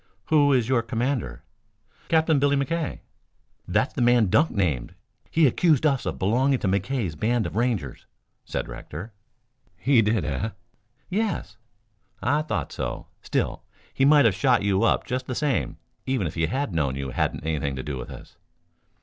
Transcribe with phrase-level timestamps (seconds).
[0.29, 1.43] "Who is your commander?"
[2.07, 3.01] "Captain Billy McKay."
[3.67, 4.95] "That's the man Dunk named.
[5.29, 8.07] He accused us of belonging to McKay's band of Rangers,"
[8.43, 9.13] said Rector.
[9.77, 10.49] "He did, eh?"
[11.07, 11.57] "Yes."
[12.19, 13.09] "I thought so.
[13.21, 13.61] Still,
[13.93, 15.77] he might have shot you up just the same,
[16.07, 18.37] even if he had known you hadn't anything to do with us."